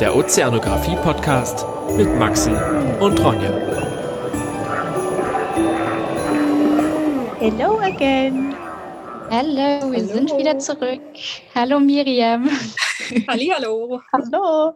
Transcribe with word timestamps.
Der 0.00 0.14
Ozeanographie-Podcast 0.14 1.64
mit 1.96 2.06
Maxi 2.18 2.50
und 3.00 3.18
Ronja. 3.18 3.50
Hello 7.38 7.78
again. 7.78 8.54
Hallo, 9.30 9.90
wir 9.90 9.98
Hallo. 9.98 10.06
sind 10.06 10.36
wieder 10.36 10.58
zurück. 10.58 11.00
Hallo 11.54 11.80
Miriam. 11.80 12.50
Hallo. 13.26 14.02
Hallo. 14.12 14.74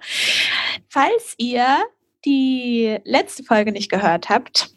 Falls 0.89 1.35
ihr 1.37 1.85
die 2.25 2.97
letzte 3.05 3.45
Folge 3.45 3.73
nicht 3.73 3.91
gehört 3.91 4.31
habt, 4.31 4.71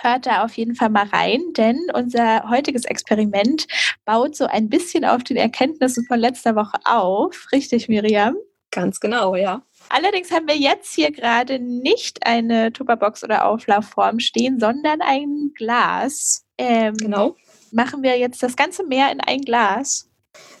hört 0.00 0.26
da 0.26 0.44
auf 0.44 0.56
jeden 0.56 0.76
Fall 0.76 0.90
mal 0.90 1.08
rein, 1.08 1.40
denn 1.56 1.88
unser 1.92 2.48
heutiges 2.50 2.84
Experiment 2.84 3.66
baut 4.04 4.36
so 4.36 4.46
ein 4.46 4.68
bisschen 4.68 5.04
auf 5.04 5.24
den 5.24 5.36
Erkenntnissen 5.36 6.06
von 6.06 6.20
letzter 6.20 6.54
Woche 6.54 6.78
auf. 6.84 7.48
Richtig, 7.50 7.88
Miriam? 7.88 8.36
Ganz 8.76 9.00
genau, 9.00 9.34
ja. 9.36 9.62
Allerdings 9.88 10.30
haben 10.30 10.46
wir 10.46 10.54
jetzt 10.54 10.94
hier 10.94 11.10
gerade 11.10 11.58
nicht 11.58 12.26
eine 12.26 12.74
Tupperbox 12.74 13.24
oder 13.24 13.46
Auflaufform 13.46 14.20
stehen, 14.20 14.60
sondern 14.60 15.00
ein 15.00 15.52
Glas. 15.56 16.44
Ähm, 16.58 16.94
genau. 16.94 17.36
Machen 17.72 18.02
wir 18.02 18.18
jetzt 18.18 18.42
das 18.42 18.54
ganze 18.54 18.84
Meer 18.84 19.10
in 19.10 19.22
ein 19.22 19.40
Glas? 19.40 20.10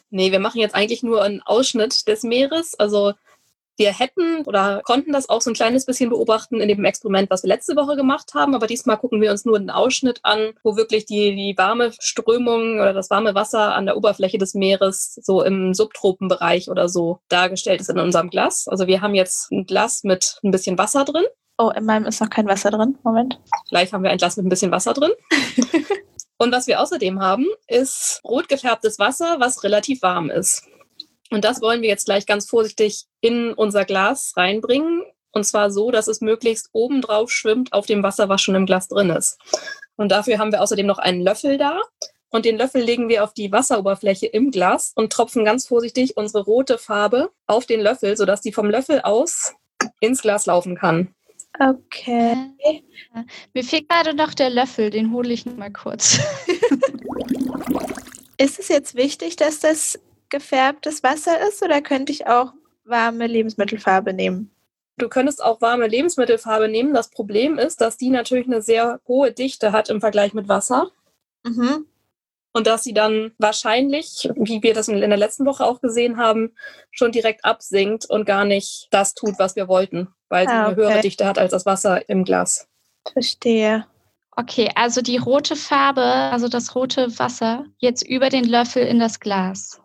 Nee, 0.08 0.32
wir 0.32 0.38
machen 0.38 0.62
jetzt 0.62 0.74
eigentlich 0.74 1.02
nur 1.02 1.22
einen 1.22 1.42
Ausschnitt 1.42 2.08
des 2.08 2.22
Meeres. 2.22 2.74
Also 2.78 3.12
wir 3.76 3.92
hätten 3.92 4.44
oder 4.44 4.80
konnten 4.84 5.12
das 5.12 5.28
auch 5.28 5.40
so 5.40 5.50
ein 5.50 5.54
kleines 5.54 5.86
bisschen 5.86 6.10
beobachten 6.10 6.60
in 6.60 6.68
dem 6.68 6.84
Experiment, 6.84 7.30
was 7.30 7.42
wir 7.42 7.48
letzte 7.48 7.76
Woche 7.76 7.96
gemacht 7.96 8.34
haben. 8.34 8.54
Aber 8.54 8.66
diesmal 8.66 8.96
gucken 8.96 9.20
wir 9.20 9.30
uns 9.30 9.44
nur 9.44 9.56
einen 9.56 9.70
Ausschnitt 9.70 10.20
an, 10.22 10.52
wo 10.62 10.76
wirklich 10.76 11.06
die, 11.06 11.34
die 11.34 11.54
warme 11.56 11.92
Strömung 11.98 12.80
oder 12.80 12.92
das 12.92 13.10
warme 13.10 13.34
Wasser 13.34 13.74
an 13.74 13.86
der 13.86 13.96
Oberfläche 13.96 14.38
des 14.38 14.54
Meeres 14.54 15.20
so 15.22 15.42
im 15.42 15.74
Subtropenbereich 15.74 16.70
oder 16.70 16.88
so 16.88 17.20
dargestellt 17.28 17.80
ist 17.80 17.90
in 17.90 17.98
unserem 17.98 18.30
Glas. 18.30 18.68
Also 18.68 18.86
wir 18.86 19.00
haben 19.00 19.14
jetzt 19.14 19.50
ein 19.52 19.66
Glas 19.66 20.04
mit 20.04 20.38
ein 20.42 20.50
bisschen 20.50 20.78
Wasser 20.78 21.04
drin. 21.04 21.24
Oh, 21.58 21.70
in 21.70 21.84
meinem 21.84 22.06
ist 22.06 22.20
noch 22.20 22.30
kein 22.30 22.46
Wasser 22.46 22.70
drin. 22.70 22.98
Moment. 23.02 23.40
Gleich 23.70 23.92
haben 23.92 24.02
wir 24.02 24.10
ein 24.10 24.18
Glas 24.18 24.36
mit 24.36 24.46
ein 24.46 24.50
bisschen 24.50 24.70
Wasser 24.70 24.92
drin. 24.92 25.12
Und 26.38 26.52
was 26.52 26.66
wir 26.66 26.80
außerdem 26.80 27.20
haben, 27.20 27.46
ist 27.66 28.20
rot 28.24 28.48
gefärbtes 28.48 28.98
Wasser, 28.98 29.36
was 29.38 29.64
relativ 29.64 30.02
warm 30.02 30.30
ist. 30.30 30.64
Und 31.30 31.44
das 31.44 31.60
wollen 31.60 31.82
wir 31.82 31.88
jetzt 31.88 32.06
gleich 32.06 32.26
ganz 32.26 32.48
vorsichtig 32.48 33.04
in 33.20 33.52
unser 33.52 33.84
Glas 33.84 34.32
reinbringen. 34.36 35.02
Und 35.32 35.44
zwar 35.44 35.70
so, 35.70 35.90
dass 35.90 36.08
es 36.08 36.20
möglichst 36.20 36.70
oben 36.72 37.02
drauf 37.02 37.30
schwimmt 37.30 37.72
auf 37.72 37.86
dem 37.86 38.02
Wasser, 38.02 38.28
was 38.28 38.40
schon 38.40 38.54
im 38.54 38.66
Glas 38.66 38.88
drin 38.88 39.10
ist. 39.10 39.38
Und 39.96 40.10
dafür 40.10 40.38
haben 40.38 40.52
wir 40.52 40.62
außerdem 40.62 40.86
noch 40.86 40.98
einen 40.98 41.20
Löffel 41.20 41.58
da. 41.58 41.80
Und 42.30 42.44
den 42.44 42.58
Löffel 42.58 42.82
legen 42.82 43.08
wir 43.08 43.24
auf 43.24 43.32
die 43.34 43.52
Wasseroberfläche 43.52 44.26
im 44.26 44.50
Glas 44.50 44.92
und 44.94 45.12
tropfen 45.12 45.44
ganz 45.44 45.66
vorsichtig 45.66 46.16
unsere 46.16 46.44
rote 46.44 46.78
Farbe 46.78 47.30
auf 47.46 47.66
den 47.66 47.80
Löffel, 47.80 48.16
sodass 48.16 48.40
die 48.40 48.52
vom 48.52 48.68
Löffel 48.68 49.00
aus 49.00 49.54
ins 50.00 50.22
Glas 50.22 50.46
laufen 50.46 50.76
kann. 50.76 51.14
Okay. 51.58 52.34
Mir 53.54 53.64
fehlt 53.64 53.88
gerade 53.88 54.14
noch 54.14 54.34
der 54.34 54.50
Löffel, 54.50 54.90
den 54.90 55.12
hole 55.12 55.32
ich 55.32 55.46
mal 55.46 55.72
kurz. 55.72 56.18
ist 58.36 58.58
es 58.58 58.68
jetzt 58.68 58.94
wichtig, 58.94 59.36
dass 59.36 59.60
das 59.60 59.98
gefärbtes 60.30 61.02
Wasser 61.02 61.46
ist 61.48 61.62
oder 61.62 61.80
könnte 61.80 62.12
ich 62.12 62.26
auch 62.26 62.52
warme 62.84 63.26
Lebensmittelfarbe 63.26 64.12
nehmen? 64.12 64.50
Du 64.98 65.08
könntest 65.08 65.44
auch 65.44 65.60
warme 65.60 65.86
Lebensmittelfarbe 65.86 66.68
nehmen. 66.68 66.94
Das 66.94 67.10
Problem 67.10 67.58
ist, 67.58 67.80
dass 67.80 67.98
die 67.98 68.08
natürlich 68.08 68.46
eine 68.46 68.62
sehr 68.62 69.00
hohe 69.06 69.32
Dichte 69.32 69.72
hat 69.72 69.90
im 69.90 70.00
Vergleich 70.00 70.32
mit 70.32 70.48
Wasser. 70.48 70.90
Mhm. 71.44 71.86
Und 72.52 72.66
dass 72.66 72.84
sie 72.84 72.94
dann 72.94 73.32
wahrscheinlich, 73.36 74.30
wie 74.34 74.62
wir 74.62 74.72
das 74.72 74.88
in 74.88 74.98
der 74.98 75.18
letzten 75.18 75.44
Woche 75.44 75.66
auch 75.66 75.82
gesehen 75.82 76.16
haben, 76.16 76.54
schon 76.90 77.12
direkt 77.12 77.44
absinkt 77.44 78.06
und 78.08 78.24
gar 78.24 78.46
nicht 78.46 78.88
das 78.90 79.12
tut, 79.12 79.38
was 79.38 79.56
wir 79.56 79.68
wollten, 79.68 80.08
weil 80.30 80.48
sie 80.48 80.54
ah, 80.54 80.62
okay. 80.62 80.72
eine 80.72 80.76
höhere 80.76 81.00
Dichte 81.02 81.26
hat 81.26 81.38
als 81.38 81.50
das 81.50 81.66
Wasser 81.66 82.08
im 82.08 82.24
Glas. 82.24 82.66
Verstehe. 83.12 83.84
Okay, 84.38 84.70
also 84.74 85.02
die 85.02 85.18
rote 85.18 85.54
Farbe, 85.56 86.02
also 86.02 86.48
das 86.48 86.74
rote 86.74 87.18
Wasser, 87.18 87.66
jetzt 87.78 88.06
über 88.06 88.30
den 88.30 88.44
Löffel 88.44 88.86
in 88.86 88.98
das 88.98 89.20
Glas. 89.20 89.82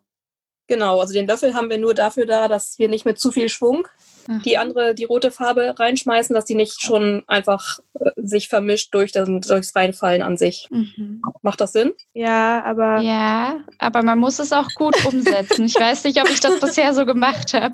Genau, 0.71 1.01
also 1.01 1.13
den 1.13 1.27
Löffel 1.27 1.53
haben 1.53 1.69
wir 1.69 1.77
nur 1.77 1.93
dafür 1.93 2.25
da, 2.25 2.47
dass 2.47 2.79
wir 2.79 2.87
nicht 2.87 3.03
mit 3.03 3.19
zu 3.19 3.33
viel 3.33 3.49
Schwung 3.49 3.89
mhm. 4.25 4.41
die 4.43 4.57
andere, 4.57 4.95
die 4.95 5.03
rote 5.03 5.29
Farbe 5.29 5.75
reinschmeißen, 5.77 6.33
dass 6.33 6.45
die 6.45 6.55
nicht 6.55 6.81
schon 6.81 7.23
einfach 7.27 7.79
äh, 7.99 8.11
sich 8.15 8.47
vermischt 8.47 8.93
durch 8.93 9.11
das, 9.11 9.27
durchs 9.27 9.75
Reinfallen 9.75 10.21
an 10.21 10.37
sich. 10.37 10.69
Mhm. 10.71 11.21
Macht 11.41 11.59
das 11.59 11.73
Sinn? 11.73 11.91
Ja, 12.13 12.63
aber. 12.63 13.01
Ja, 13.01 13.65
aber 13.79 14.01
man 14.01 14.17
muss 14.17 14.39
es 14.39 14.53
auch 14.53 14.69
gut 14.75 14.95
umsetzen. 15.05 15.65
ich 15.65 15.75
weiß 15.75 16.05
nicht, 16.05 16.21
ob 16.21 16.29
ich 16.29 16.39
das 16.39 16.61
bisher 16.61 16.93
so 16.93 17.05
gemacht 17.05 17.53
habe. 17.53 17.73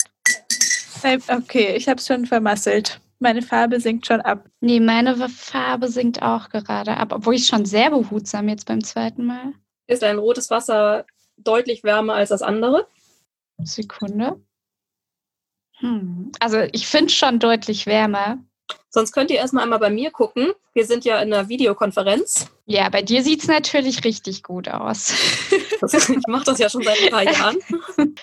Okay, 1.28 1.76
ich 1.76 1.88
habe 1.88 2.00
es 2.00 2.08
schon 2.08 2.26
vermasselt. 2.26 3.00
Meine 3.20 3.44
Farbe 3.44 3.80
sinkt 3.80 4.08
schon 4.08 4.22
ab. 4.22 4.50
Nee, 4.60 4.80
meine 4.80 5.16
Farbe 5.30 5.88
sinkt 5.90 6.24
auch 6.24 6.50
gerade 6.50 6.98
ab, 6.98 7.14
obwohl 7.14 7.36
ich 7.36 7.46
schon 7.46 7.66
sehr 7.66 7.92
behutsam 7.92 8.50
jetzt 8.50 8.66
beim 8.66 8.84
zweiten 8.84 9.24
Mal. 9.24 9.54
Ist 9.86 10.04
ein 10.04 10.18
rotes 10.18 10.50
Wasser 10.50 11.06
deutlich 11.38 11.84
wärmer 11.84 12.16
als 12.16 12.30
das 12.30 12.42
andere. 12.42 12.88
Sekunde. 13.60 14.42
Hm. 15.80 16.32
Also 16.40 16.60
ich 16.72 16.88
finde 16.88 17.12
schon 17.12 17.40
deutlich 17.40 17.86
wärmer. 17.86 18.40
Sonst 18.90 19.12
könnt 19.12 19.32
ihr 19.32 19.38
erstmal 19.38 19.64
einmal 19.64 19.80
bei 19.80 19.90
mir 19.90 20.12
gucken. 20.12 20.54
Wir 20.74 20.86
sind 20.86 21.06
ja 21.06 21.22
in 21.22 21.34
einer 21.34 21.50
Videokonferenz. 21.50 22.48
Ja, 22.66 22.90
bei 22.90 23.02
dir 23.02 23.24
sieht 23.24 23.42
es 23.42 23.48
natürlich 23.48 24.04
richtig 24.04 24.44
gut 24.44 24.68
aus. 24.68 25.14
ich 25.52 26.28
mache 26.28 26.46
das 26.46 26.60
ja 26.60 26.70
schon 26.70 26.84
seit 26.84 27.02
ein 27.02 27.10
paar 27.10 27.24
Jahren. 27.32 27.58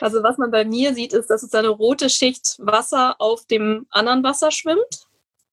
Also 0.01 0.23
was 0.23 0.37
man 0.39 0.51
bei 0.51 0.65
mir 0.65 0.95
sieht, 0.95 1.13
ist, 1.13 1.29
dass 1.29 1.43
es 1.43 1.55
eine 1.55 1.69
rote 1.69 2.11
Schicht 2.11 2.57
Wasser 2.59 3.17
auf 3.21 3.47
dem 3.47 3.87
anderen 3.91 4.23
Wasser 4.23 4.51
schwimmt. 4.51 5.07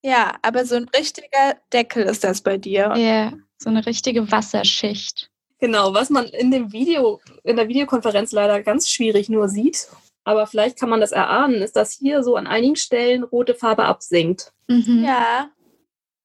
Ja, 0.04 0.36
aber 0.42 0.66
so 0.66 0.76
ein 0.76 0.90
richtiger 0.96 1.56
Deckel 1.72 2.04
ist 2.04 2.24
das 2.24 2.42
bei 2.42 2.58
dir. 2.58 2.94
Ja, 2.98 3.34
so 3.58 3.70
eine 3.70 3.86
richtige 3.86 4.32
Wasserschicht. 4.32 5.31
Genau, 5.62 5.94
was 5.94 6.10
man 6.10 6.26
in 6.26 6.50
dem 6.50 6.74
Video, 6.74 7.22
in 7.44 7.56
der 7.56 7.68
Videokonferenz 7.68 8.32
leider 8.32 8.64
ganz 8.64 8.90
schwierig 8.90 9.30
nur 9.30 9.48
sieht, 9.48 9.88
aber 10.24 10.48
vielleicht 10.48 10.78
kann 10.78 10.90
man 10.90 11.00
das 11.00 11.12
erahnen, 11.12 11.62
ist, 11.62 11.76
dass 11.76 11.94
hier 11.94 12.24
so 12.24 12.36
an 12.36 12.48
einigen 12.48 12.76
Stellen 12.76 13.24
rote 13.24 13.54
Farbe 13.54 13.86
absinkt. 13.86 14.54
Mhm. 14.68 15.04
Ja. 15.06 15.52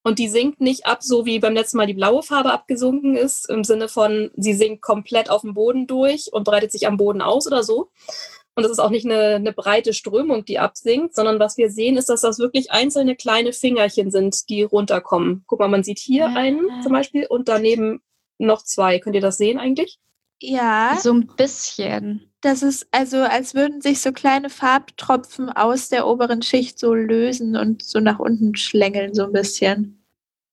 Und 0.02 0.18
die 0.18 0.28
sinkt 0.28 0.62
nicht 0.62 0.86
ab, 0.86 1.02
so 1.02 1.26
wie 1.26 1.38
beim 1.38 1.52
letzten 1.52 1.76
Mal 1.76 1.86
die 1.86 1.94
blaue 1.94 2.22
Farbe 2.22 2.50
abgesunken 2.50 3.14
ist, 3.14 3.50
im 3.50 3.62
Sinne 3.62 3.88
von, 3.88 4.30
sie 4.36 4.54
sinkt 4.54 4.80
komplett 4.80 5.28
auf 5.28 5.42
dem 5.42 5.52
Boden 5.52 5.86
durch 5.86 6.32
und 6.32 6.44
breitet 6.44 6.72
sich 6.72 6.86
am 6.86 6.96
Boden 6.96 7.20
aus 7.20 7.46
oder 7.46 7.62
so. 7.62 7.90
Und 8.54 8.62
das 8.62 8.72
ist 8.72 8.78
auch 8.78 8.88
nicht 8.88 9.04
eine, 9.04 9.34
eine 9.34 9.52
breite 9.52 9.92
Strömung, 9.92 10.46
die 10.46 10.58
absinkt, 10.58 11.14
sondern 11.14 11.38
was 11.38 11.58
wir 11.58 11.70
sehen, 11.70 11.98
ist, 11.98 12.08
dass 12.08 12.22
das 12.22 12.38
wirklich 12.38 12.70
einzelne 12.70 13.16
kleine 13.16 13.52
Fingerchen 13.52 14.10
sind, 14.10 14.48
die 14.48 14.62
runterkommen. 14.62 15.44
Guck 15.46 15.58
mal, 15.58 15.68
man 15.68 15.84
sieht 15.84 15.98
hier 15.98 16.28
einen 16.28 16.82
zum 16.82 16.92
Beispiel 16.92 17.26
und 17.26 17.48
daneben 17.48 18.00
noch 18.38 18.62
zwei. 18.62 18.98
Könnt 18.98 19.14
ihr 19.14 19.22
das 19.22 19.38
sehen 19.38 19.58
eigentlich? 19.58 19.98
Ja. 20.40 20.98
So 21.00 21.12
ein 21.12 21.26
bisschen. 21.36 22.30
Das 22.40 22.62
ist 22.62 22.86
also, 22.90 23.18
als 23.18 23.54
würden 23.54 23.80
sich 23.80 24.00
so 24.00 24.12
kleine 24.12 24.50
Farbtropfen 24.50 25.50
aus 25.50 25.88
der 25.88 26.06
oberen 26.06 26.42
Schicht 26.42 26.78
so 26.78 26.94
lösen 26.94 27.56
und 27.56 27.82
so 27.82 28.00
nach 28.00 28.18
unten 28.18 28.54
schlängeln, 28.54 29.14
so 29.14 29.24
ein 29.24 29.32
bisschen. 29.32 30.02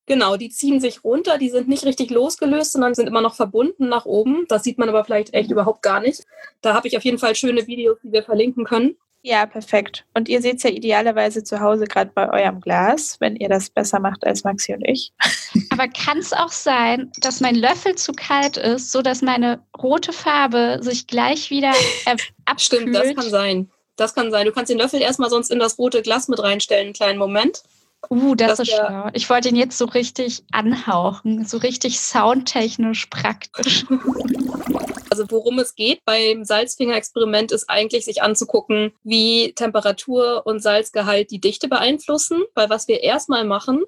Genau, 0.05 0.35
die 0.35 0.49
ziehen 0.49 0.81
sich 0.81 1.03
runter, 1.03 1.37
die 1.37 1.49
sind 1.49 1.69
nicht 1.69 1.85
richtig 1.85 2.09
losgelöst, 2.09 2.73
sondern 2.73 2.93
sind 2.93 3.07
immer 3.07 3.21
noch 3.21 3.35
verbunden 3.35 3.87
nach 3.87 4.05
oben. 4.05 4.45
Das 4.49 4.63
sieht 4.63 4.77
man 4.77 4.89
aber 4.89 5.05
vielleicht 5.05 5.33
echt 5.33 5.49
überhaupt 5.49 5.81
gar 5.81 6.01
nicht. 6.01 6.25
Da 6.61 6.73
habe 6.73 6.87
ich 6.87 6.97
auf 6.97 7.03
jeden 7.05 7.19
Fall 7.19 7.35
schöne 7.35 7.67
Videos, 7.67 7.97
die 8.03 8.11
wir 8.11 8.23
verlinken 8.23 8.65
können. 8.65 8.97
Ja, 9.25 9.45
perfekt. 9.45 10.03
Und 10.13 10.27
ihr 10.27 10.41
seht 10.41 10.57
es 10.57 10.63
ja 10.63 10.69
idealerweise 10.69 11.45
zu 11.45 11.61
Hause 11.61 11.85
gerade 11.85 12.11
bei 12.13 12.29
eurem 12.29 12.59
Glas, 12.59 13.15
wenn 13.21 13.37
ihr 13.37 13.47
das 13.47 13.69
besser 13.69 14.01
macht 14.01 14.27
als 14.27 14.43
Maxi 14.43 14.73
und 14.73 14.85
ich. 14.85 15.13
Aber 15.69 15.87
kann 15.87 16.17
es 16.17 16.33
auch 16.33 16.51
sein, 16.51 17.09
dass 17.21 17.39
mein 17.39 17.55
Löffel 17.55 17.95
zu 17.95 18.11
kalt 18.11 18.57
ist, 18.57 18.91
sodass 18.91 19.21
meine 19.21 19.63
rote 19.81 20.11
Farbe 20.11 20.79
sich 20.81 21.07
gleich 21.07 21.49
wieder 21.49 21.71
abkühlt? 22.45 22.61
Stimmt, 22.61 22.95
das 22.95 23.15
kann 23.15 23.29
sein. 23.29 23.71
Das 23.95 24.13
kann 24.13 24.29
sein. 24.29 24.45
Du 24.45 24.51
kannst 24.51 24.69
den 24.69 24.77
Löffel 24.77 25.01
erstmal 25.01 25.29
sonst 25.29 25.51
in 25.51 25.59
das 25.59 25.77
rote 25.79 26.01
Glas 26.01 26.27
mit 26.27 26.43
reinstellen, 26.43 26.87
einen 26.87 26.93
kleinen 26.93 27.19
Moment. 27.19 27.63
Uh, 28.09 28.35
das 28.35 28.59
ist 28.59 28.71
schlau. 28.71 29.07
Ich 29.13 29.29
wollte 29.29 29.47
ihn 29.47 29.55
jetzt 29.55 29.77
so 29.77 29.85
richtig 29.85 30.43
anhauchen, 30.51 31.45
so 31.45 31.59
richtig 31.59 32.01
soundtechnisch 32.01 33.05
praktisch. 33.05 33.85
Also 35.13 35.29
worum 35.29 35.59
es 35.59 35.75
geht 35.75 36.03
beim 36.05 36.43
Salzfinger-Experiment 36.43 37.51
ist 37.51 37.69
eigentlich, 37.69 38.03
sich 38.03 38.23
anzugucken, 38.23 38.93
wie 39.03 39.53
Temperatur 39.53 40.41
und 40.47 40.59
Salzgehalt 40.59 41.29
die 41.29 41.39
Dichte 41.39 41.67
beeinflussen. 41.67 42.41
Weil 42.55 42.71
was 42.71 42.87
wir 42.87 43.03
erstmal 43.03 43.45
machen, 43.45 43.83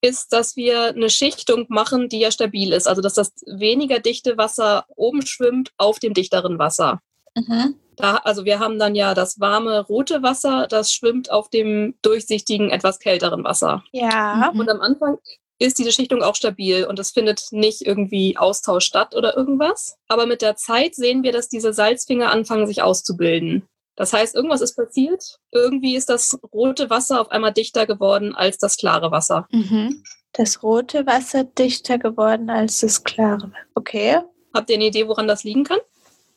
ist, 0.00 0.32
dass 0.32 0.56
wir 0.56 0.94
eine 0.94 1.10
Schichtung 1.10 1.66
machen, 1.68 2.08
die 2.08 2.20
ja 2.20 2.30
stabil 2.30 2.72
ist. 2.72 2.88
Also 2.88 3.02
dass 3.02 3.12
das 3.12 3.34
weniger 3.44 3.98
dichte 3.98 4.38
Wasser 4.38 4.86
oben 4.96 5.26
schwimmt 5.26 5.72
auf 5.76 5.98
dem 5.98 6.14
dichteren 6.14 6.58
Wasser. 6.58 7.02
Mhm. 7.34 7.74
Da, 7.96 8.16
also 8.16 8.46
wir 8.46 8.60
haben 8.60 8.78
dann 8.78 8.94
ja 8.94 9.12
das 9.12 9.40
warme 9.40 9.80
rote 9.80 10.22
Wasser, 10.22 10.68
das 10.70 10.90
schwimmt 10.90 11.30
auf 11.30 11.50
dem 11.50 11.96
durchsichtigen, 12.00 12.70
etwas 12.70 12.98
kälteren 12.98 13.44
Wasser. 13.44 13.84
Ja. 13.92 14.48
Und 14.54 14.70
am 14.70 14.80
Anfang 14.80 15.18
ist 15.60 15.78
diese 15.78 15.92
Schichtung 15.92 16.22
auch 16.22 16.34
stabil 16.34 16.84
und 16.86 16.98
es 16.98 17.10
findet 17.10 17.48
nicht 17.52 17.82
irgendwie 17.82 18.36
Austausch 18.36 18.84
statt 18.84 19.14
oder 19.14 19.36
irgendwas. 19.36 19.96
Aber 20.08 20.26
mit 20.26 20.42
der 20.42 20.56
Zeit 20.56 20.94
sehen 20.94 21.22
wir, 21.22 21.32
dass 21.32 21.48
diese 21.48 21.72
Salzfinger 21.72 22.30
anfangen, 22.30 22.66
sich 22.66 22.82
auszubilden. 22.82 23.68
Das 23.94 24.14
heißt, 24.14 24.34
irgendwas 24.34 24.62
ist 24.62 24.74
passiert. 24.74 25.38
Irgendwie 25.52 25.94
ist 25.94 26.08
das 26.08 26.38
rote 26.54 26.88
Wasser 26.88 27.20
auf 27.20 27.30
einmal 27.30 27.52
dichter 27.52 27.86
geworden 27.86 28.34
als 28.34 28.56
das 28.56 28.78
klare 28.78 29.10
Wasser. 29.10 29.46
Mhm. 29.52 30.02
Das 30.32 30.62
rote 30.62 31.06
Wasser 31.06 31.44
dichter 31.44 31.98
geworden 31.98 32.48
als 32.48 32.80
das 32.80 33.04
klare. 33.04 33.52
Okay. 33.74 34.20
Habt 34.54 34.70
ihr 34.70 34.76
eine 34.76 34.86
Idee, 34.86 35.06
woran 35.06 35.28
das 35.28 35.44
liegen 35.44 35.64
kann? 35.64 35.78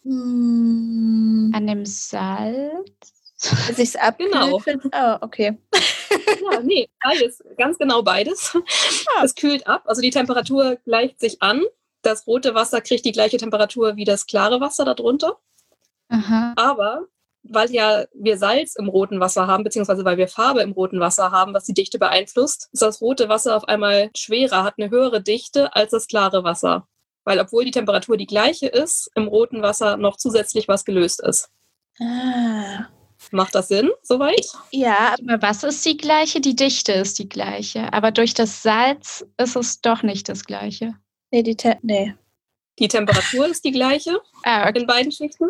Hm, 0.03 1.51
An 1.55 1.65
dem 1.65 1.85
Salz. 1.85 3.13
dass 3.39 3.79
ich 3.79 3.89
es 3.89 3.95
abkühlt 3.95 4.31
Genau. 4.33 4.59
Oh, 4.93 5.17
okay. 5.21 5.57
Ja, 6.51 6.59
nee, 6.61 6.89
beides. 7.03 7.43
Ganz 7.57 7.77
genau 7.77 8.01
beides. 8.01 8.57
Es 9.23 9.35
kühlt 9.35 9.67
ab, 9.67 9.83
also 9.85 10.01
die 10.01 10.09
Temperatur 10.09 10.77
gleicht 10.85 11.19
sich 11.19 11.41
an. 11.41 11.63
Das 12.01 12.27
rote 12.27 12.53
Wasser 12.55 12.81
kriegt 12.81 13.05
die 13.05 13.11
gleiche 13.11 13.37
Temperatur 13.37 13.95
wie 13.95 14.03
das 14.03 14.25
klare 14.25 14.59
Wasser 14.59 14.85
darunter. 14.85 15.37
Aha. 16.09 16.53
Aber 16.57 17.07
weil 17.43 17.71
ja 17.71 18.05
wir 18.13 18.37
Salz 18.37 18.75
im 18.75 18.87
roten 18.87 19.19
Wasser 19.19 19.47
haben, 19.47 19.63
beziehungsweise 19.63 20.05
weil 20.05 20.17
wir 20.17 20.27
Farbe 20.27 20.61
im 20.61 20.71
roten 20.71 20.99
Wasser 20.99 21.31
haben, 21.31 21.53
was 21.53 21.65
die 21.65 21.73
Dichte 21.73 21.99
beeinflusst, 21.99 22.69
ist 22.71 22.81
das 22.81 23.01
rote 23.01 23.29
Wasser 23.29 23.55
auf 23.55 23.67
einmal 23.67 24.09
schwerer, 24.15 24.63
hat 24.63 24.75
eine 24.77 24.89
höhere 24.89 25.21
Dichte 25.21 25.75
als 25.75 25.91
das 25.91 26.07
klare 26.07 26.43
Wasser. 26.43 26.87
Weil 27.25 27.39
obwohl 27.39 27.65
die 27.65 27.71
Temperatur 27.71 28.17
die 28.17 28.25
gleiche 28.25 28.67
ist, 28.67 29.09
im 29.15 29.27
roten 29.27 29.61
Wasser 29.61 29.97
noch 29.97 30.17
zusätzlich 30.17 30.67
was 30.67 30.85
gelöst 30.85 31.21
ist. 31.21 31.49
Ah. 32.01 32.87
Macht 33.33 33.55
das 33.55 33.67
Sinn 33.67 33.89
soweit? 34.03 34.45
Ja, 34.71 35.15
Aber 35.27 35.41
was 35.41 35.63
ist 35.63 35.83
die 35.85 35.97
gleiche? 35.97 36.39
Die 36.39 36.55
Dichte 36.55 36.91
ist 36.93 37.17
die 37.17 37.27
gleiche. 37.27 37.91
Aber 37.91 38.11
durch 38.11 38.35
das 38.35 38.61
Salz 38.61 39.25
ist 39.37 39.55
es 39.55 39.81
doch 39.81 40.03
nicht 40.03 40.29
das 40.29 40.45
gleiche. 40.45 40.93
nee, 41.31 41.41
die 41.41 41.55
Te 41.55 41.77
nee. 41.81 42.13
Die 42.79 42.87
Temperatur 42.87 43.47
ist 43.47 43.65
die 43.65 43.71
gleiche 43.71 44.19
Ah, 44.43 44.69
okay. 44.69 44.79
in 44.79 44.87
beiden 44.87 45.11
Schichten, 45.11 45.47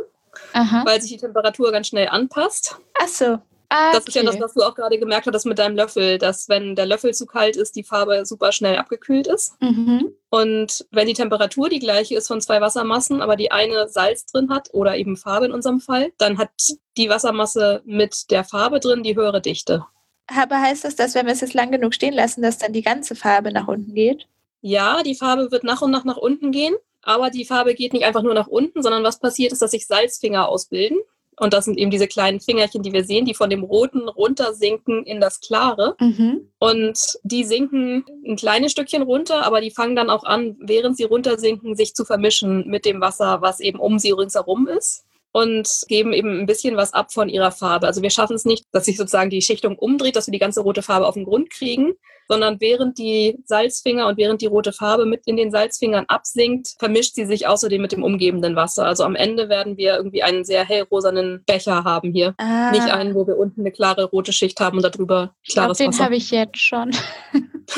Aha. 0.54 0.84
weil 0.86 1.02
sich 1.02 1.12
die 1.12 1.18
Temperatur 1.18 1.72
ganz 1.74 1.88
schnell 1.90 2.08
anpasst. 2.08 2.78
Ach 3.00 3.08
so. 3.08 3.40
Ah, 3.76 3.92
Das 3.92 4.06
ist 4.06 4.14
ja 4.14 4.22
das, 4.22 4.40
was 4.40 4.54
du 4.54 4.62
auch 4.62 4.76
gerade 4.76 5.00
gemerkt 5.00 5.26
hattest 5.26 5.48
mit 5.48 5.58
deinem 5.58 5.76
Löffel, 5.76 6.20
dass 6.20 6.48
wenn 6.48 6.76
der 6.76 6.86
Löffel 6.86 7.12
zu 7.16 7.26
kalt 7.26 7.56
ist, 7.56 7.76
die 7.76 7.84
Farbe 7.84 8.24
super 8.24 8.52
schnell 8.52 8.78
abgekühlt 8.78 9.26
ist. 9.26 9.60
Mhm. 9.62 10.14
Und 10.30 10.86
wenn 10.92 11.08
die 11.08 11.16
Temperatur 11.16 11.70
die 11.70 11.80
gleiche 11.80 12.16
ist 12.16 12.28
von 12.28 12.40
zwei 12.40 12.62
Wassermassen, 12.62 13.20
aber 13.24 13.36
die 13.36 13.50
eine 13.50 13.90
Salz 13.90 14.28
drin 14.28 14.52
hat 14.52 14.70
oder 14.74 14.96
eben 14.96 15.18
Farbe 15.18 15.48
in 15.48 15.52
unserem 15.52 15.80
Fall, 15.80 16.14
dann 16.20 16.38
hat 16.38 16.52
die 16.98 17.10
Wassermasse 17.10 17.82
mit 17.84 18.30
der 18.30 18.44
Farbe 18.44 18.80
drin 18.80 19.02
die 19.02 19.16
höhere 19.16 19.42
Dichte. 19.42 19.84
Aber 20.28 20.62
heißt 20.62 20.84
das, 20.84 20.96
dass 20.96 21.16
wenn 21.16 21.26
wir 21.26 21.34
es 21.34 21.42
jetzt 21.42 21.56
lang 21.56 21.72
genug 21.72 21.96
stehen 21.96 22.14
lassen, 22.14 22.44
dass 22.44 22.60
dann 22.60 22.74
die 22.74 22.84
ganze 22.84 23.16
Farbe 23.16 23.52
nach 23.52 23.68
unten 23.68 23.96
geht? 23.96 24.28
Ja, 24.62 25.02
die 25.02 25.16
Farbe 25.16 25.52
wird 25.52 25.64
nach 25.64 25.82
und 25.82 25.90
nach 25.90 26.04
nach 26.04 26.18
unten 26.18 26.52
gehen, 26.52 26.76
aber 27.02 27.32
die 27.32 27.44
Farbe 27.44 27.74
geht 27.74 27.94
nicht 27.94 28.06
einfach 28.06 28.22
nur 28.22 28.36
nach 28.36 28.48
unten, 28.48 28.84
sondern 28.84 29.04
was 29.04 29.18
passiert 29.18 29.52
ist, 29.52 29.64
dass 29.64 29.72
sich 29.72 29.88
Salzfinger 29.88 30.48
ausbilden. 30.48 31.00
Und 31.40 31.54
das 31.54 31.66
sind 31.66 31.78
eben 31.78 31.92
diese 31.92 32.08
kleinen 32.08 32.40
Fingerchen, 32.40 32.84
die 32.84 32.94
wir 32.94 33.04
sehen, 33.04 33.26
die 33.26 33.34
von 33.34 33.50
dem 33.50 33.64
roten 33.64 34.08
runtersinken 34.08 35.04
in 35.04 35.20
das 35.20 35.40
klare. 35.40 35.96
Mhm. 36.00 36.50
Und 36.60 37.18
die 37.24 37.44
sinken 37.44 38.06
ein 38.26 38.36
kleines 38.36 38.72
Stückchen 38.72 39.02
runter, 39.02 39.46
aber 39.46 39.62
die 39.62 39.72
fangen 39.72 39.96
dann 39.96 40.10
auch 40.10 40.24
an, 40.24 40.56
während 40.60 40.98
sie 40.98 41.04
runtersinken, 41.04 41.76
sich 41.76 41.94
zu 41.94 42.06
vermischen 42.06 42.68
mit 42.68 42.86
dem 42.86 43.02
Wasser, 43.02 43.42
was 43.42 43.60
eben 43.60 43.80
um 43.80 44.00
sie 44.00 44.12
ringsherum 44.12 44.68
ist. 44.68 45.06
Und 45.36 45.68
geben 45.88 46.14
eben 46.14 46.42
ein 46.42 46.46
bisschen 46.46 46.78
was 46.78 46.94
ab 46.94 47.12
von 47.12 47.28
ihrer 47.28 47.52
Farbe. 47.52 47.88
Also 47.88 48.04
wir 48.04 48.12
schaffen 48.12 48.36
es 48.36 48.46
nicht, 48.46 48.66
dass 48.72 48.86
sich 48.86 48.98
sozusagen 48.98 49.32
die 49.32 49.42
Schichtung 49.42 49.80
umdreht, 49.80 50.16
dass 50.16 50.28
wir 50.28 50.32
die 50.32 50.38
ganze 50.38 50.62
rote 50.62 50.84
Farbe 50.84 51.08
auf 51.08 51.16
den 51.16 51.26
Grund 51.26 51.50
kriegen, 51.50 51.94
sondern 52.28 52.60
während 52.60 52.98
die 52.98 53.40
Salzfinger 53.46 54.08
und 54.08 54.18
während 54.18 54.42
die 54.42 54.48
rote 54.48 54.74
Farbe 54.74 55.06
mit 55.06 55.22
in 55.26 55.38
den 55.38 55.52
Salzfingern 55.52 56.06
absinkt, 56.08 56.76
vermischt 56.80 57.16
sie 57.16 57.26
sich 57.26 57.48
außerdem 57.48 57.82
mit 57.82 57.92
dem 57.92 58.04
umgebenden 58.04 58.56
Wasser. 58.56 58.86
Also 58.86 59.04
am 59.04 59.16
Ende 59.16 59.50
werden 59.50 59.78
wir 59.78 59.96
irgendwie 59.98 60.24
einen 60.24 60.46
sehr 60.46 60.66
hellrosanen 60.66 61.44
Becher 61.46 61.84
haben 61.84 62.12
hier. 62.12 62.34
Ah. 62.38 62.72
Nicht 62.72 62.90
einen, 62.90 63.16
wo 63.16 63.28
wir 63.28 63.38
unten 63.38 63.62
eine 63.62 63.72
klare 63.72 64.06
rote 64.06 64.34
Schicht 64.34 64.60
haben 64.60 64.78
und 64.78 64.84
darüber 64.84 65.36
Ich 65.44 65.54
glaube, 65.54 65.74
klares 65.74 65.78
den 65.78 66.00
habe 66.00 66.16
ich 66.16 66.32
jetzt 66.32 66.60
schon. 66.60 66.92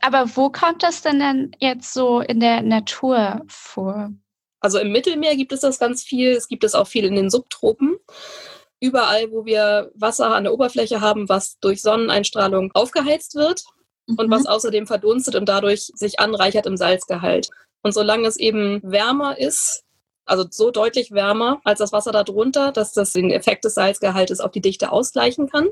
Aber 0.00 0.26
wo 0.34 0.50
kommt 0.50 0.82
das 0.82 1.02
denn 1.02 1.20
dann 1.20 1.52
jetzt 1.60 1.94
so 1.94 2.20
in 2.20 2.40
der 2.40 2.62
Natur 2.62 3.42
vor? 3.46 4.10
Also 4.60 4.78
im 4.78 4.92
Mittelmeer 4.92 5.36
gibt 5.36 5.52
es 5.52 5.60
das 5.60 5.78
ganz 5.78 6.02
viel. 6.02 6.30
Es 6.32 6.48
gibt 6.48 6.64
es 6.64 6.74
auch 6.74 6.86
viel 6.86 7.04
in 7.04 7.14
den 7.14 7.30
Subtropen. 7.30 7.96
Überall, 8.82 9.30
wo 9.30 9.44
wir 9.44 9.92
Wasser 9.94 10.34
an 10.34 10.42
der 10.42 10.52
Oberfläche 10.52 11.00
haben, 11.00 11.28
was 11.28 11.56
durch 11.60 11.80
Sonneneinstrahlung 11.82 12.72
aufgeheizt 12.74 13.36
wird 13.36 13.62
und 14.08 14.26
Mhm. 14.26 14.32
was 14.32 14.46
außerdem 14.46 14.88
verdunstet 14.88 15.36
und 15.36 15.48
dadurch 15.48 15.92
sich 15.94 16.18
anreichert 16.18 16.66
im 16.66 16.76
Salzgehalt. 16.76 17.48
Und 17.84 17.94
solange 17.94 18.26
es 18.26 18.36
eben 18.36 18.80
wärmer 18.82 19.38
ist, 19.38 19.84
also 20.24 20.44
so 20.50 20.72
deutlich 20.72 21.12
wärmer 21.12 21.60
als 21.64 21.78
das 21.78 21.92
Wasser 21.92 22.10
darunter, 22.10 22.72
dass 22.72 22.92
das 22.92 23.12
den 23.12 23.30
Effekt 23.30 23.64
des 23.64 23.74
Salzgehaltes 23.74 24.40
auf 24.40 24.50
die 24.50 24.60
Dichte 24.60 24.90
ausgleichen 24.90 25.48
kann, 25.48 25.68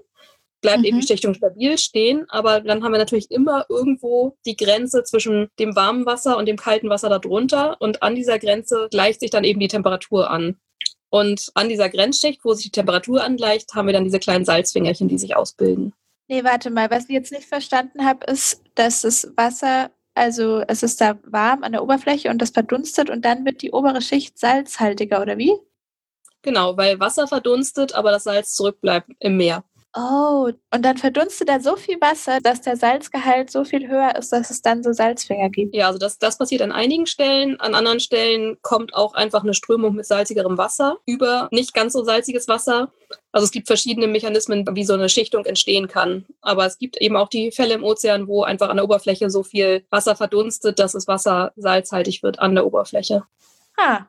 bleibt 0.60 0.84
eben 0.84 0.98
Mhm. 0.98 1.00
die 1.00 1.06
Schichtung 1.08 1.34
stabil 1.34 1.78
stehen. 1.78 2.26
Aber 2.28 2.60
dann 2.60 2.84
haben 2.84 2.92
wir 2.92 2.98
natürlich 2.98 3.30
immer 3.32 3.66
irgendwo 3.68 4.36
die 4.46 4.56
Grenze 4.56 5.02
zwischen 5.02 5.48
dem 5.58 5.74
warmen 5.74 6.06
Wasser 6.06 6.36
und 6.36 6.46
dem 6.46 6.56
kalten 6.58 6.88
Wasser 6.90 7.08
darunter. 7.08 7.76
Und 7.80 8.04
an 8.04 8.14
dieser 8.14 8.38
Grenze 8.38 8.86
gleicht 8.92 9.18
sich 9.18 9.30
dann 9.30 9.42
eben 9.42 9.58
die 9.58 9.68
Temperatur 9.68 10.30
an. 10.30 10.60
Und 11.10 11.50
an 11.54 11.68
dieser 11.68 11.88
Grenzschicht, 11.88 12.44
wo 12.44 12.54
sich 12.54 12.66
die 12.66 12.70
Temperatur 12.70 13.22
angleicht, 13.22 13.74
haben 13.74 13.86
wir 13.86 13.92
dann 13.92 14.04
diese 14.04 14.20
kleinen 14.20 14.44
Salzfingerchen, 14.44 15.08
die 15.08 15.18
sich 15.18 15.36
ausbilden. 15.36 15.92
Nee, 16.28 16.44
warte 16.44 16.70
mal. 16.70 16.90
Was 16.90 17.04
ich 17.04 17.10
jetzt 17.10 17.32
nicht 17.32 17.48
verstanden 17.48 18.04
habe, 18.04 18.24
ist, 18.26 18.62
dass 18.76 19.02
das 19.02 19.32
Wasser, 19.36 19.90
also 20.14 20.62
es 20.68 20.84
ist 20.84 21.00
da 21.00 21.18
warm 21.24 21.64
an 21.64 21.72
der 21.72 21.82
Oberfläche 21.82 22.30
und 22.30 22.40
das 22.40 22.50
verdunstet 22.50 23.10
und 23.10 23.24
dann 23.24 23.44
wird 23.44 23.62
die 23.62 23.72
obere 23.72 24.00
Schicht 24.00 24.38
salzhaltiger, 24.38 25.20
oder 25.20 25.36
wie? 25.38 25.52
Genau, 26.42 26.76
weil 26.76 27.00
Wasser 27.00 27.26
verdunstet, 27.26 27.94
aber 27.94 28.12
das 28.12 28.24
Salz 28.24 28.54
zurückbleibt 28.54 29.10
im 29.18 29.36
Meer. 29.36 29.64
Oh, 29.96 30.52
und 30.72 30.84
dann 30.84 30.98
verdunstet 30.98 31.48
da 31.48 31.58
so 31.58 31.74
viel 31.74 32.00
Wasser, 32.00 32.40
dass 32.40 32.60
der 32.60 32.76
Salzgehalt 32.76 33.50
so 33.50 33.64
viel 33.64 33.88
höher 33.88 34.14
ist, 34.14 34.32
dass 34.32 34.50
es 34.50 34.62
dann 34.62 34.84
so 34.84 34.92
Salzfinger 34.92 35.50
gibt. 35.50 35.74
Ja, 35.74 35.88
also 35.88 35.98
das, 35.98 36.16
das 36.18 36.38
passiert 36.38 36.62
an 36.62 36.70
einigen 36.70 37.06
Stellen. 37.06 37.58
An 37.58 37.74
anderen 37.74 37.98
Stellen 37.98 38.56
kommt 38.62 38.94
auch 38.94 39.14
einfach 39.14 39.42
eine 39.42 39.52
Strömung 39.52 39.96
mit 39.96 40.06
salzigerem 40.06 40.56
Wasser 40.56 40.98
über 41.06 41.48
nicht 41.50 41.74
ganz 41.74 41.94
so 41.94 42.04
salziges 42.04 42.46
Wasser. 42.46 42.92
Also 43.32 43.46
es 43.46 43.50
gibt 43.50 43.66
verschiedene 43.66 44.06
Mechanismen, 44.06 44.64
wie 44.74 44.84
so 44.84 44.94
eine 44.94 45.08
Schichtung 45.08 45.44
entstehen 45.44 45.88
kann. 45.88 46.24
Aber 46.40 46.66
es 46.66 46.78
gibt 46.78 46.96
eben 47.00 47.16
auch 47.16 47.28
die 47.28 47.50
Fälle 47.50 47.74
im 47.74 47.82
Ozean, 47.82 48.28
wo 48.28 48.44
einfach 48.44 48.68
an 48.68 48.76
der 48.76 48.84
Oberfläche 48.84 49.28
so 49.28 49.42
viel 49.42 49.84
Wasser 49.90 50.14
verdunstet, 50.14 50.78
dass 50.78 50.92
das 50.92 51.08
Wasser 51.08 51.52
salzhaltig 51.56 52.22
wird 52.22 52.38
an 52.38 52.54
der 52.54 52.64
Oberfläche. 52.64 53.24
Ah. 53.76 54.06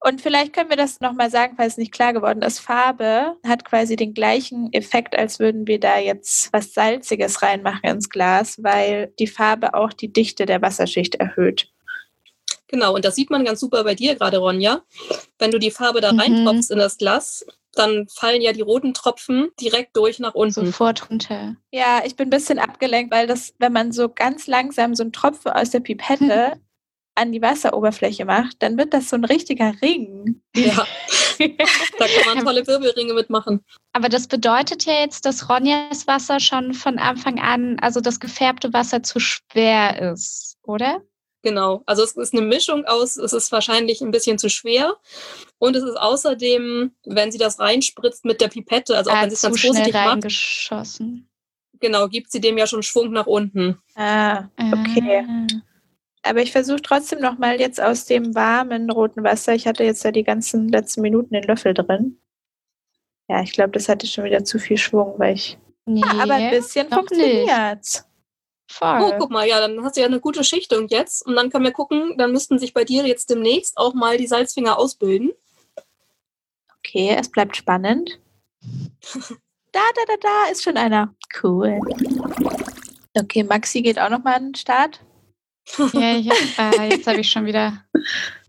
Und 0.00 0.20
vielleicht 0.20 0.52
können 0.52 0.70
wir 0.70 0.76
das 0.76 1.00
nochmal 1.00 1.30
sagen, 1.30 1.54
falls 1.56 1.72
es 1.72 1.78
nicht 1.78 1.92
klar 1.92 2.12
geworden 2.12 2.42
ist. 2.42 2.60
Farbe 2.60 3.36
hat 3.46 3.64
quasi 3.64 3.96
den 3.96 4.14
gleichen 4.14 4.72
Effekt, 4.72 5.16
als 5.18 5.38
würden 5.38 5.66
wir 5.66 5.80
da 5.80 5.98
jetzt 5.98 6.52
was 6.52 6.74
Salziges 6.74 7.42
reinmachen 7.42 7.82
ins 7.82 8.08
Glas, 8.10 8.62
weil 8.62 9.12
die 9.18 9.26
Farbe 9.26 9.74
auch 9.74 9.92
die 9.92 10.12
Dichte 10.12 10.46
der 10.46 10.62
Wasserschicht 10.62 11.16
erhöht. 11.16 11.72
Genau, 12.68 12.94
und 12.94 13.04
das 13.04 13.14
sieht 13.14 13.30
man 13.30 13.44
ganz 13.44 13.60
super 13.60 13.84
bei 13.84 13.94
dir 13.94 14.16
gerade, 14.16 14.38
Ronja. 14.38 14.82
Wenn 15.38 15.50
du 15.50 15.58
die 15.58 15.70
Farbe 15.70 16.00
da 16.00 16.12
Mhm. 16.12 16.20
reintropfst 16.20 16.70
in 16.70 16.78
das 16.78 16.98
Glas, 16.98 17.46
dann 17.72 18.06
fallen 18.08 18.42
ja 18.42 18.52
die 18.52 18.62
roten 18.62 18.92
Tropfen 18.94 19.50
direkt 19.60 19.96
durch 19.96 20.18
nach 20.18 20.34
unten. 20.34 20.66
Sofort 20.66 21.08
runter. 21.10 21.56
Ja, 21.70 22.02
ich 22.04 22.16
bin 22.16 22.26
ein 22.28 22.30
bisschen 22.30 22.58
abgelenkt, 22.58 23.12
weil 23.12 23.26
das, 23.26 23.54
wenn 23.58 23.72
man 23.72 23.92
so 23.92 24.08
ganz 24.08 24.46
langsam 24.46 24.94
so 24.94 25.02
einen 25.04 25.12
Tropfen 25.12 25.52
aus 25.52 25.70
der 25.70 25.80
Pipette 25.80 26.52
an 27.16 27.32
die 27.32 27.42
Wasseroberfläche 27.42 28.24
macht, 28.24 28.62
dann 28.62 28.78
wird 28.78 28.94
das 28.94 29.08
so 29.08 29.16
ein 29.16 29.24
richtiger 29.24 29.74
Ring. 29.82 30.40
Ja, 30.54 30.86
da 31.38 32.06
kann 32.06 32.34
man 32.34 32.44
tolle 32.44 32.66
Wirbelringe 32.66 33.14
mitmachen. 33.14 33.64
Aber 33.92 34.08
das 34.08 34.26
bedeutet 34.28 34.84
ja 34.84 35.00
jetzt, 35.00 35.24
dass 35.26 35.48
Ronjas 35.48 36.06
Wasser 36.06 36.40
schon 36.40 36.74
von 36.74 36.98
Anfang 36.98 37.40
an, 37.40 37.78
also 37.80 38.00
das 38.00 38.20
gefärbte 38.20 38.72
Wasser, 38.72 39.02
zu 39.02 39.18
schwer 39.18 40.12
ist, 40.12 40.56
oder? 40.62 41.02
Genau. 41.42 41.82
Also 41.86 42.02
es 42.02 42.16
ist 42.16 42.32
eine 42.34 42.42
Mischung 42.42 42.84
aus, 42.86 43.16
es 43.16 43.32
ist 43.32 43.52
wahrscheinlich 43.52 44.00
ein 44.00 44.10
bisschen 44.10 44.36
zu 44.38 44.50
schwer 44.50 44.96
und 45.58 45.76
es 45.76 45.84
ist 45.84 45.96
außerdem, 45.96 46.92
wenn 47.04 47.32
sie 47.32 47.38
das 47.38 47.60
reinspritzt 47.60 48.24
mit 48.24 48.40
der 48.40 48.48
Pipette, 48.48 48.96
also 48.96 49.10
auch 49.10 49.14
Ah, 49.14 49.22
wenn 49.22 49.30
sie 49.30 49.34
es 49.34 49.40
zu 49.42 49.48
ganz 49.48 49.60
vorsichtig 49.60 49.94
macht, 49.94 50.06
reingeschossen. 50.08 51.28
genau, 51.78 52.08
gibt 52.08 52.32
sie 52.32 52.40
dem 52.40 52.58
ja 52.58 52.66
schon 52.66 52.82
Schwung 52.82 53.12
nach 53.12 53.26
unten. 53.26 53.78
Ah, 53.94 54.48
okay. 54.58 55.24
Ah. 55.28 55.46
Aber 56.28 56.42
ich 56.42 56.52
versuche 56.52 56.82
trotzdem 56.82 57.20
nochmal 57.20 57.60
jetzt 57.60 57.80
aus 57.80 58.04
dem 58.06 58.34
warmen 58.34 58.90
roten 58.90 59.22
Wasser. 59.24 59.54
Ich 59.54 59.66
hatte 59.66 59.84
jetzt 59.84 60.04
ja 60.04 60.10
die 60.12 60.24
ganzen 60.24 60.68
letzten 60.68 61.02
Minuten 61.02 61.34
den 61.34 61.44
Löffel 61.44 61.74
drin. 61.74 62.20
Ja, 63.28 63.42
ich 63.42 63.52
glaube, 63.52 63.70
das 63.72 63.88
hatte 63.88 64.06
schon 64.06 64.24
wieder 64.24 64.44
zu 64.44 64.58
viel 64.58 64.76
Schwung, 64.78 65.14
weil 65.18 65.34
ich. 65.34 65.58
Nee, 65.84 66.02
Ah, 66.04 66.22
aber 66.24 66.34
ein 66.34 66.50
bisschen 66.50 66.88
funktioniert. 66.90 68.04
voll. 68.70 69.00
Oh, 69.02 69.14
guck 69.18 69.30
mal, 69.30 69.46
ja, 69.46 69.60
dann 69.60 69.82
hast 69.84 69.96
du 69.96 70.00
ja 70.00 70.06
eine 70.06 70.20
gute 70.20 70.42
Schichtung 70.42 70.88
jetzt 70.88 71.24
und 71.26 71.36
dann 71.36 71.50
können 71.50 71.64
wir 71.64 71.72
gucken, 71.72 72.16
dann 72.18 72.32
müssten 72.32 72.58
sich 72.58 72.74
bei 72.74 72.84
dir 72.84 73.06
jetzt 73.06 73.30
demnächst 73.30 73.76
auch 73.78 73.94
mal 73.94 74.16
die 74.18 74.26
Salzfinger 74.26 74.78
ausbilden. 74.78 75.32
Okay, 76.78 77.16
es 77.18 77.30
bleibt 77.30 77.56
spannend. 77.56 78.18
Da, 79.72 79.82
da, 79.94 80.02
da, 80.06 80.14
da 80.22 80.50
ist 80.52 80.62
schon 80.64 80.78
einer. 80.78 81.14
Cool. 81.42 81.78
Okay, 83.12 83.42
Maxi 83.42 83.82
geht 83.82 83.98
auch 83.98 84.08
nochmal 84.08 84.36
an 84.36 84.44
den 84.46 84.54
Start. 84.54 85.00
Ja, 85.92 86.16
ich 86.18 86.30
hab, 86.30 86.78
äh, 86.78 86.90
jetzt 86.90 87.06
habe 87.06 87.20
ich 87.20 87.30
schon 87.30 87.46
wieder. 87.46 87.84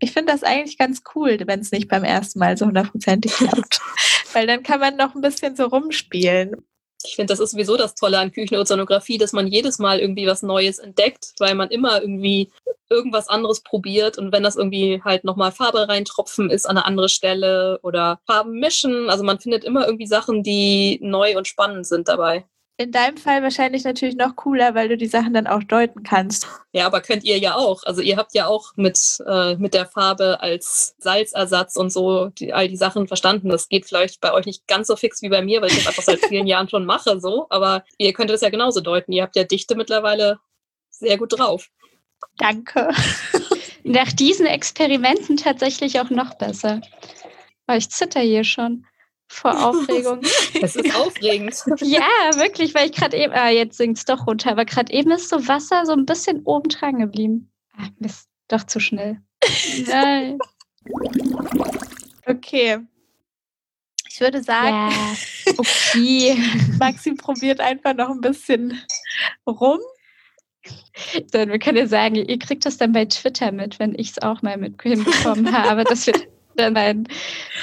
Ich 0.00 0.12
finde 0.12 0.32
das 0.32 0.42
eigentlich 0.42 0.78
ganz 0.78 1.02
cool, 1.14 1.38
wenn 1.44 1.60
es 1.60 1.72
nicht 1.72 1.88
beim 1.88 2.04
ersten 2.04 2.38
Mal 2.38 2.56
so 2.56 2.66
hundertprozentig 2.66 3.32
klappt. 3.32 3.80
Weil 4.32 4.46
dann 4.46 4.62
kann 4.62 4.80
man 4.80 4.96
noch 4.96 5.14
ein 5.14 5.20
bisschen 5.20 5.56
so 5.56 5.66
rumspielen. 5.66 6.56
Ich 7.04 7.14
finde, 7.14 7.32
das 7.32 7.40
ist 7.40 7.52
sowieso 7.52 7.76
das 7.76 7.94
Tolle 7.94 8.18
an 8.18 8.32
Küchenozeanografie, 8.32 9.18
dass 9.18 9.32
man 9.32 9.46
jedes 9.46 9.78
Mal 9.78 10.00
irgendwie 10.00 10.26
was 10.26 10.42
Neues 10.42 10.78
entdeckt, 10.78 11.32
weil 11.38 11.54
man 11.54 11.70
immer 11.70 12.00
irgendwie 12.00 12.50
irgendwas 12.90 13.28
anderes 13.28 13.60
probiert 13.60 14.18
und 14.18 14.32
wenn 14.32 14.42
das 14.42 14.56
irgendwie 14.56 15.02
halt 15.04 15.22
nochmal 15.22 15.52
Farbe 15.52 15.88
reintropfen 15.88 16.50
ist 16.50 16.66
an 16.66 16.76
eine 16.76 16.86
andere 16.86 17.08
Stelle 17.08 17.78
oder 17.82 18.20
Farben 18.26 18.58
mischen, 18.58 19.10
also 19.10 19.24
man 19.24 19.38
findet 19.38 19.64
immer 19.64 19.86
irgendwie 19.86 20.06
Sachen, 20.06 20.42
die 20.42 20.98
neu 21.02 21.36
und 21.36 21.46
spannend 21.46 21.86
sind 21.86 22.08
dabei. 22.08 22.46
In 22.80 22.92
deinem 22.92 23.16
Fall 23.16 23.42
wahrscheinlich 23.42 23.82
natürlich 23.82 24.14
noch 24.14 24.36
cooler, 24.36 24.72
weil 24.76 24.88
du 24.88 24.96
die 24.96 25.08
Sachen 25.08 25.34
dann 25.34 25.48
auch 25.48 25.64
deuten 25.64 26.04
kannst. 26.04 26.46
Ja, 26.70 26.86
aber 26.86 27.00
könnt 27.00 27.24
ihr 27.24 27.36
ja 27.36 27.56
auch. 27.56 27.82
Also 27.82 28.02
ihr 28.02 28.16
habt 28.16 28.34
ja 28.34 28.46
auch 28.46 28.76
mit, 28.76 29.20
äh, 29.26 29.56
mit 29.56 29.74
der 29.74 29.84
Farbe 29.84 30.40
als 30.40 30.94
Salzersatz 30.98 31.74
und 31.74 31.90
so 31.92 32.28
die, 32.28 32.52
all 32.52 32.68
die 32.68 32.76
Sachen 32.76 33.08
verstanden. 33.08 33.48
Das 33.48 33.68
geht 33.68 33.84
vielleicht 33.84 34.20
bei 34.20 34.32
euch 34.32 34.46
nicht 34.46 34.68
ganz 34.68 34.86
so 34.86 34.94
fix 34.94 35.22
wie 35.22 35.28
bei 35.28 35.42
mir, 35.42 35.60
weil 35.60 35.70
ich 35.70 35.78
das 35.78 35.88
einfach 35.88 36.04
seit 36.04 36.24
vielen 36.26 36.46
Jahren 36.46 36.68
schon 36.68 36.86
mache, 36.86 37.18
so. 37.18 37.48
Aber 37.50 37.82
ihr 37.98 38.12
könnt 38.12 38.30
das 38.30 38.42
ja 38.42 38.48
genauso 38.48 38.80
deuten. 38.80 39.10
Ihr 39.10 39.24
habt 39.24 39.34
ja 39.34 39.42
Dichte 39.42 39.74
mittlerweile 39.74 40.38
sehr 40.88 41.18
gut 41.18 41.36
drauf. 41.36 41.70
Danke. 42.36 42.90
Nach 43.82 44.12
diesen 44.12 44.46
Experimenten 44.46 45.36
tatsächlich 45.36 45.98
auch 45.98 46.10
noch 46.10 46.34
besser. 46.34 46.80
Weil 47.66 47.78
ich 47.78 47.90
zitter 47.90 48.20
hier 48.20 48.44
schon 48.44 48.86
vor 49.28 49.64
Aufregung. 49.64 50.20
Es 50.62 50.74
ist 50.74 50.94
aufregend. 50.96 51.54
ja, 51.80 52.00
wirklich, 52.34 52.74
weil 52.74 52.86
ich 52.86 52.92
gerade 52.92 53.16
eben, 53.16 53.32
ah, 53.32 53.50
jetzt 53.50 53.76
sinkt 53.76 53.98
es 53.98 54.04
doch 54.04 54.26
runter, 54.26 54.50
aber 54.50 54.64
gerade 54.64 54.92
eben 54.92 55.10
ist 55.10 55.28
so 55.28 55.46
Wasser 55.46 55.86
so 55.86 55.92
ein 55.92 56.06
bisschen 56.06 56.42
oben 56.44 56.68
dran 56.68 56.98
geblieben. 56.98 57.52
Ah, 57.76 57.88
Mist, 57.98 58.28
doch 58.48 58.64
zu 58.64 58.80
schnell. 58.80 59.20
Nein. 59.86 60.38
Okay. 62.26 62.78
Ich 64.10 64.20
würde 64.20 64.42
sagen, 64.42 64.92
Ja, 65.46 65.52
okay. 65.58 66.36
Maxi 66.78 67.14
probiert 67.14 67.60
einfach 67.60 67.94
noch 67.94 68.10
ein 68.10 68.20
bisschen 68.20 68.80
rum. 69.46 69.78
So, 71.32 71.38
wir 71.38 71.58
können 71.58 71.78
ja 71.78 71.86
sagen, 71.86 72.16
ihr 72.16 72.38
kriegt 72.38 72.66
das 72.66 72.78
dann 72.78 72.92
bei 72.92 73.04
Twitter 73.04 73.52
mit, 73.52 73.78
wenn 73.78 73.94
ich 73.94 74.10
es 74.10 74.18
auch 74.18 74.42
mal 74.42 74.56
mit 74.56 74.82
hinbekommen 74.82 75.52
habe, 75.52 75.84
dass 75.84 76.06
wir 76.06 76.14
dann 76.58 76.72
mein, 76.72 77.08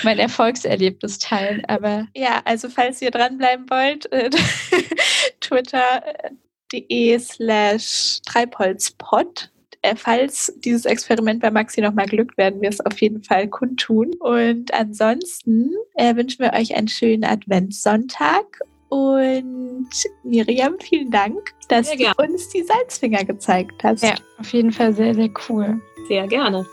mein 0.03 0.19
Erfolgserlebnis 0.19 1.19
teilen. 1.19 1.63
Aber 1.65 2.07
Ja, 2.15 2.41
also 2.45 2.69
falls 2.69 3.01
ihr 3.01 3.11
dranbleiben 3.11 3.69
wollt, 3.69 4.11
äh, 4.11 4.29
twitter.de 5.41 7.19
slash 7.19 8.19
treibholzpod. 8.25 9.51
Äh, 9.81 9.95
Falls 9.95 10.53
dieses 10.63 10.85
Experiment 10.85 11.41
bei 11.41 11.51
Maxi 11.51 11.81
nochmal 11.81 12.07
glückt, 12.07 12.37
werden 12.37 12.61
wir 12.61 12.69
es 12.69 12.81
auf 12.81 12.99
jeden 13.01 13.21
Fall 13.23 13.47
kundtun. 13.47 14.13
Und 14.19 14.73
ansonsten 14.73 15.71
äh, 15.95 16.15
wünschen 16.15 16.39
wir 16.39 16.53
euch 16.53 16.75
einen 16.75 16.87
schönen 16.87 17.23
Adventssonntag. 17.23 18.59
Und 18.89 19.89
Miriam, 20.23 20.75
vielen 20.79 21.11
Dank, 21.11 21.51
dass 21.67 21.89
Sehr 21.89 22.13
du 22.13 22.23
uns 22.23 22.49
die 22.49 22.63
Salzfinger 22.63 23.25
gezeigt 23.25 23.83
hast. 23.83 24.03
ja, 24.03 24.15
auf 24.37 24.53
jeden 24.53 24.71
Fall 24.71 24.93
sehr, 24.93 25.13
sehr 25.13 25.29
cool. 25.49 25.81
Sehr 26.07 26.27
gerne. 26.27 26.65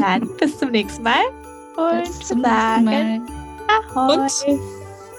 Dann 0.00 0.28
bis 0.40 0.58
zum 0.58 0.70
nächsten 0.70 1.02
Mal. 1.02 1.24
Und 1.76 2.04
Bis 2.04 2.20
zum 2.20 2.42
sagen 2.42 2.84
nächsten 2.84 2.84
Mal. 2.84 3.22
Ahoi. 3.94 4.14
Und 4.14 4.32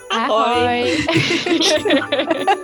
Ahoi. 0.09 0.85
Ahoi. 0.89 2.45